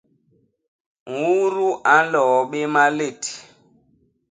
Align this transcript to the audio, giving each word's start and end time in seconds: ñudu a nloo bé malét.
ñudu 1.17 1.67
a 1.93 1.95
nloo 2.05 2.37
bé 2.49 2.59
malét. 2.73 3.21